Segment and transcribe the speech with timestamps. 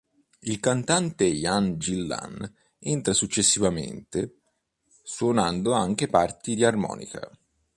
[0.39, 4.37] Il cantante Ian Gillan entra successivamente,
[5.03, 7.29] suonando anche parti di armonica.